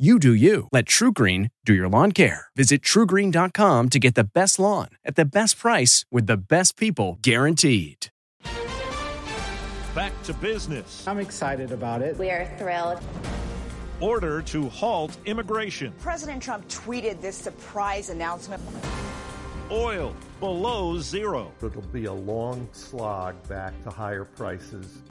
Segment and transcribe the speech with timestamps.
[0.00, 0.66] You do you.
[0.72, 2.46] Let TruGreen do your lawn care.
[2.56, 7.18] Visit trugreen.com to get the best lawn at the best price with the best people
[7.20, 8.06] guaranteed.
[9.94, 11.06] Back to business.
[11.06, 12.16] I'm excited about it.
[12.16, 13.00] We are thrilled.
[14.00, 15.92] Order to halt immigration.
[15.98, 18.62] President Trump tweeted this surprise announcement.
[19.70, 21.52] Oil below zero.
[21.62, 25.02] It'll be a long slog back to higher prices.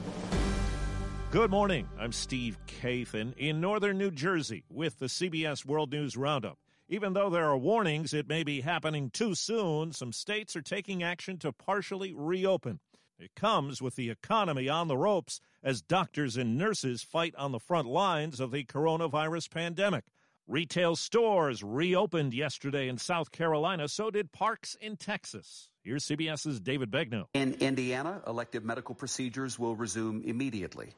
[1.32, 1.88] Good morning.
[1.96, 6.58] I'm Steve Kathan in northern New Jersey with the CBS World News Roundup.
[6.88, 11.04] Even though there are warnings it may be happening too soon, some states are taking
[11.04, 12.80] action to partially reopen.
[13.16, 17.60] It comes with the economy on the ropes as doctors and nurses fight on the
[17.60, 20.06] front lines of the coronavirus pandemic.
[20.48, 25.68] Retail stores reopened yesterday in South Carolina, so did parks in Texas.
[25.84, 27.26] Here's CBS's David Begnaud.
[27.34, 30.92] In Indiana, elective medical procedures will resume immediately.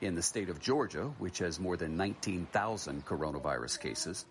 [0.00, 4.24] In the state of Georgia, which has more than 19,000 coronavirus cases,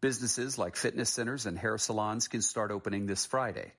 [0.00, 3.72] businesses like fitness centers and hair salons can start opening this Friday.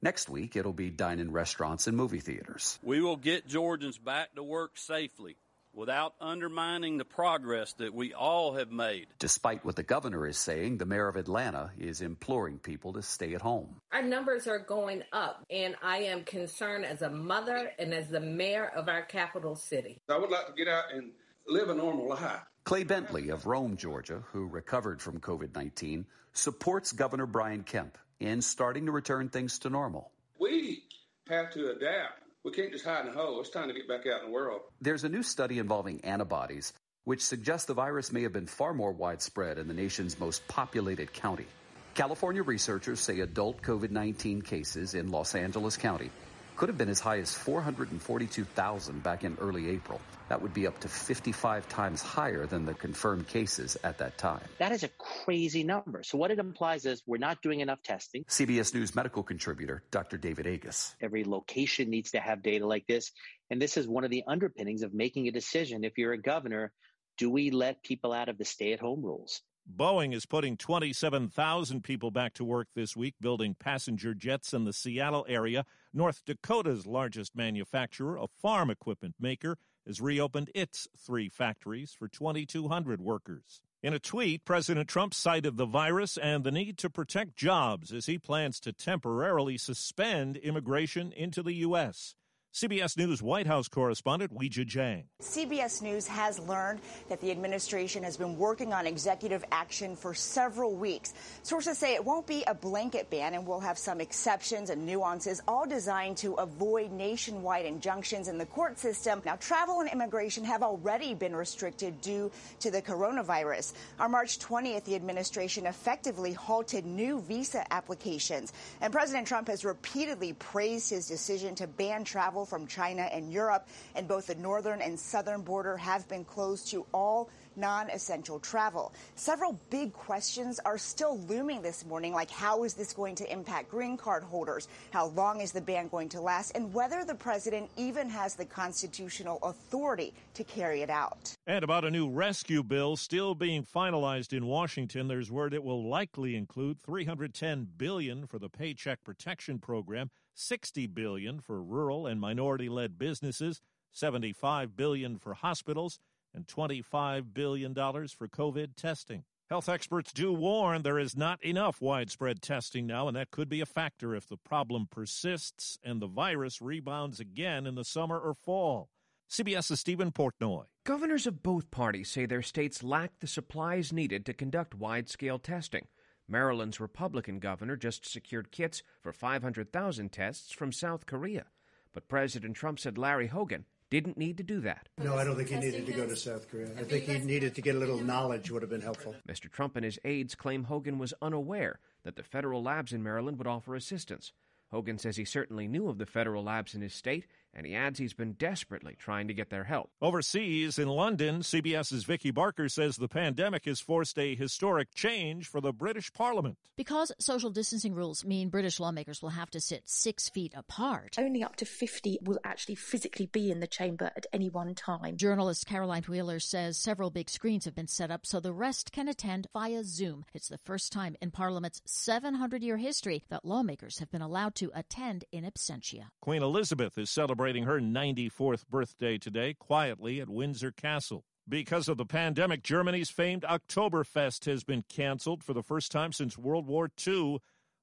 [0.00, 2.78] Next week, it'll be dine in restaurants and movie theaters.
[2.84, 5.36] We will get Georgians back to work safely
[5.74, 9.06] without undermining the progress that we all have made.
[9.18, 13.34] Despite what the governor is saying, the mayor of Atlanta is imploring people to stay
[13.34, 13.80] at home.
[13.92, 18.20] Our numbers are going up, and I am concerned as a mother and as the
[18.20, 20.00] mayor of our capital city.
[20.08, 21.12] I would like to get out and
[21.46, 22.40] live a normal life.
[22.64, 28.40] Clay Bentley of Rome, Georgia, who recovered from COVID 19, supports Governor Brian Kemp in
[28.40, 30.12] starting to return things to normal.
[30.38, 30.84] We
[31.28, 32.22] have to adapt.
[32.44, 33.38] We can't just hide in a hole.
[33.40, 34.62] It's time to get back out in the world.
[34.80, 36.72] There's a new study involving antibodies,
[37.04, 41.12] which suggests the virus may have been far more widespread in the nation's most populated
[41.12, 41.46] county.
[41.94, 46.10] California researchers say adult COVID 19 cases in Los Angeles County
[46.56, 50.00] could have been as high as 442,000 back in early April.
[50.28, 54.40] That would be up to 55 times higher than the confirmed cases at that time.
[54.58, 56.02] That is a crazy number.
[56.02, 58.24] So, what it implies is we're not doing enough testing.
[58.24, 60.16] CBS News medical contributor Dr.
[60.16, 60.94] David Agus.
[61.00, 63.12] Every location needs to have data like this.
[63.50, 66.72] And this is one of the underpinnings of making a decision if you're a governor
[67.18, 69.42] do we let people out of the stay at home rules?
[69.70, 74.72] Boeing is putting 27,000 people back to work this week building passenger jets in the
[74.72, 75.64] Seattle area.
[75.94, 79.56] North Dakota's largest manufacturer, a farm equipment maker,
[79.86, 83.60] has reopened its three factories for 2,200 workers.
[83.82, 88.06] In a tweet, President Trump cited the virus and the need to protect jobs as
[88.06, 92.14] he plans to temporarily suspend immigration into the U.S.
[92.52, 95.04] CBS News White House correspondent Weijia Jiang.
[95.22, 100.74] CBS News has learned that the administration has been working on executive action for several
[100.74, 101.14] weeks.
[101.44, 105.40] Sources say it won't be a blanket ban and will have some exceptions and nuances,
[105.48, 109.22] all designed to avoid nationwide injunctions in the court system.
[109.24, 112.30] Now, travel and immigration have already been restricted due
[112.60, 113.72] to the coronavirus.
[113.98, 118.52] On March 20th, the administration effectively halted new visa applications.
[118.82, 123.66] And President Trump has repeatedly praised his decision to ban travel from China and Europe,
[123.94, 128.92] and both the northern and southern border have been closed to all non essential travel.
[129.14, 133.70] Several big questions are still looming this morning, like how is this going to impact
[133.70, 134.68] green card holders?
[134.90, 136.52] How long is the ban going to last?
[136.54, 141.34] And whether the president even has the constitutional authority to carry it out.
[141.46, 145.88] And about a new rescue bill still being finalized in Washington, there's word it will
[145.88, 152.98] likely include 310 billion for the Paycheck Protection Program, 60 billion for rural and minority-led
[152.98, 153.60] businesses,
[153.92, 155.98] 75 billion for hospitals,
[156.34, 159.24] and $25 billion for COVID testing.
[159.50, 163.60] Health experts do warn there is not enough widespread testing now, and that could be
[163.60, 168.32] a factor if the problem persists and the virus rebounds again in the summer or
[168.32, 168.88] fall.
[169.30, 170.64] CBS's Steven Portnoy.
[170.84, 175.38] Governors of both parties say their states lack the supplies needed to conduct wide scale
[175.38, 175.86] testing.
[176.32, 181.44] Maryland's Republican governor just secured kits for 500,000 tests from South Korea.
[181.92, 184.88] But President Trump said Larry Hogan didn't need to do that.
[184.96, 186.70] No, I don't think he needed to go to South Korea.
[186.78, 189.14] I think he needed to get a little knowledge would have been helpful.
[189.28, 189.52] Mr.
[189.52, 193.46] Trump and his aides claim Hogan was unaware that the federal labs in Maryland would
[193.46, 194.32] offer assistance.
[194.70, 197.98] Hogan says he certainly knew of the federal labs in his state and he adds
[197.98, 199.90] he's been desperately trying to get their help.
[200.00, 205.60] Overseas in London, CBS's Vicki Barker says the pandemic has forced a historic change for
[205.60, 206.56] the British Parliament.
[206.76, 211.16] Because social distancing rules mean British lawmakers will have to sit six feet apart.
[211.18, 215.16] Only up to 50 will actually physically be in the chamber at any one time.
[215.16, 219.08] Journalist Caroline Wheeler says several big screens have been set up so the rest can
[219.08, 220.24] attend via Zoom.
[220.32, 224.70] It's the first time in Parliament's 700 year history that lawmakers have been allowed to
[224.74, 226.06] attend in absentia.
[226.20, 231.24] Queen Elizabeth is celebrating celebrating her 94th birthday today quietly at Windsor Castle.
[231.48, 236.38] Because of the pandemic, Germany's famed Oktoberfest has been canceled for the first time since
[236.38, 237.40] World War II.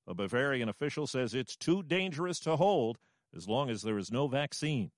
[0.07, 2.99] A Bavarian official says it's too dangerous to hold
[3.35, 4.91] as long as there is no vaccine.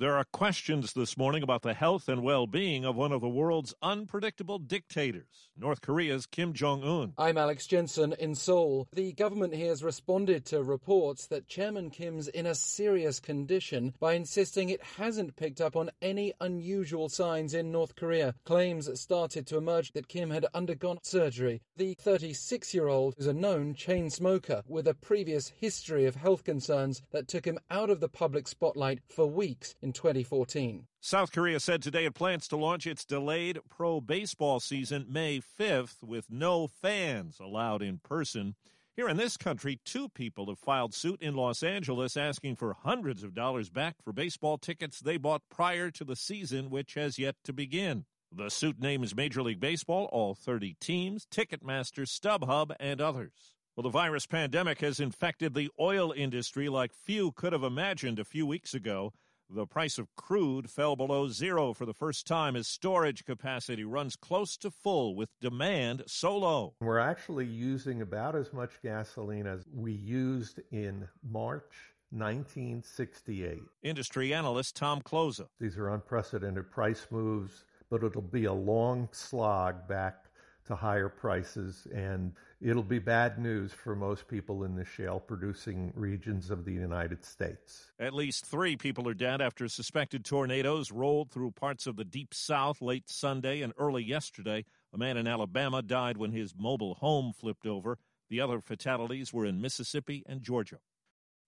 [0.00, 3.28] There are questions this morning about the health and well being of one of the
[3.28, 7.14] world's unpredictable dictators, North Korea's Kim Jong un.
[7.18, 8.86] I'm Alex Jensen in Seoul.
[8.92, 14.12] The government here has responded to reports that Chairman Kim's in a serious condition by
[14.12, 18.36] insisting it hasn't picked up on any unusual signs in North Korea.
[18.44, 21.60] Claims started to emerge that Kim had undergone surgery.
[21.76, 26.44] The 36 year old is a known chain smoker with a previous history of health
[26.44, 30.86] concerns that took him out of the public spotlight for weeks in 2014.
[31.00, 36.02] South Korea said today it plans to launch its delayed pro baseball season May 5th
[36.02, 38.54] with no fans allowed in person.
[38.94, 43.22] Here in this country, two people have filed suit in Los Angeles asking for hundreds
[43.22, 47.36] of dollars back for baseball tickets they bought prior to the season, which has yet
[47.44, 48.04] to begin.
[48.30, 53.54] The suit names Major League Baseball, all 30 teams, Ticketmaster, StubHub, and others.
[53.74, 58.24] Well, the virus pandemic has infected the oil industry like few could have imagined a
[58.24, 59.12] few weeks ago.
[59.50, 64.14] The price of crude fell below zero for the first time as storage capacity runs
[64.14, 66.74] close to full with demand so low.
[66.82, 73.62] We're actually using about as much gasoline as we used in March 1968.
[73.82, 75.46] Industry analyst Tom Kloza.
[75.58, 80.26] These are unprecedented price moves, but it'll be a long slog back
[80.66, 85.92] to higher prices, and it'll be bad news for most people in the shale producing
[85.94, 87.92] regions of the United States.
[87.98, 92.34] At least three people are dead after suspected tornadoes rolled through parts of the deep
[92.34, 94.64] south late Sunday and early yesterday.
[94.92, 97.98] A man in Alabama died when his mobile home flipped over.
[98.30, 100.78] The other fatalities were in Mississippi and Georgia.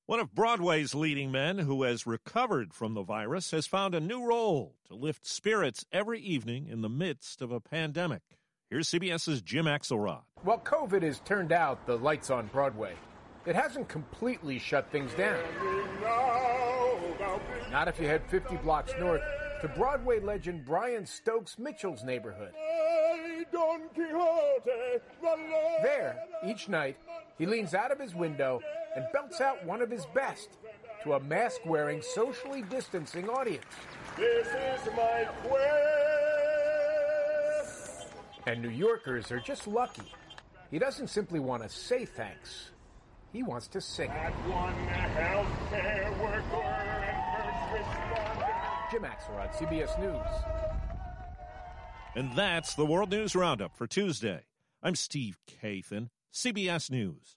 [0.07, 4.25] One of Broadway's leading men who has recovered from the virus has found a new
[4.25, 8.23] role to lift spirits every evening in the midst of a pandemic.
[8.69, 10.23] Here's CBS's Jim Axelrod.
[10.42, 12.94] While COVID has turned out the lights on Broadway,
[13.44, 15.38] it hasn't completely shut things down.
[17.70, 19.20] Not if you head 50 blocks north
[19.60, 22.52] to Broadway legend Brian Stokes Mitchell's neighborhood.
[25.82, 26.16] There,
[26.46, 26.96] each night,
[27.37, 28.62] he leans out of his window
[28.96, 30.48] and belts out one of his best
[31.04, 33.64] to a mask wearing, socially distancing audience.
[34.16, 35.60] This is my quest.
[38.46, 40.10] And New Yorkers are just lucky.
[40.70, 42.70] He doesn't simply want to say thanks,
[43.32, 44.32] he wants to sing it.
[48.90, 50.26] Jim Axelrod, CBS News.
[52.14, 54.43] And that's the World News Roundup for Tuesday.
[54.83, 57.37] I'm Steve Kathan, CBS News.